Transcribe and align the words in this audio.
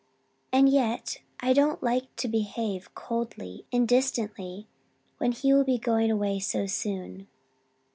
And 0.51 0.67
yet 0.67 1.17
I 1.41 1.53
don't 1.53 1.83
like 1.83 2.15
to 2.15 2.27
behave 2.27 2.95
coldly 2.95 3.65
and 3.71 3.87
distantly 3.87 4.65
when 5.19 5.31
he 5.31 5.53
will 5.53 5.63
be 5.63 5.77
going 5.77 6.09
away 6.09 6.39
so 6.39 6.65
soon. 6.65 7.27